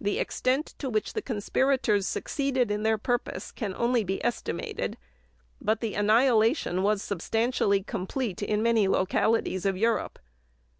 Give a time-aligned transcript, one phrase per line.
[0.00, 4.96] The extent to which the conspirators succeeded in their purpose can only be estimated,
[5.60, 10.20] but the annihilation was substantially complete in many localities of Europe.